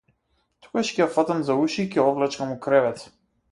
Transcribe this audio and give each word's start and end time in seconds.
Тогаш 0.67 0.89
ќе 0.95 1.01
ја 1.01 1.07
фатам 1.17 1.45
за 1.51 1.59
уши 1.65 1.79
и 1.85 1.91
ќе 1.91 2.01
ја 2.01 2.09
одвлечкам 2.09 2.57
у 2.57 2.59
кревет! 2.67 3.07